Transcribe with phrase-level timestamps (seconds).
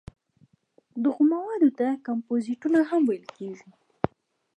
[1.03, 3.69] دغو موادو ته کمپوزېټونه هم ویل کېږي.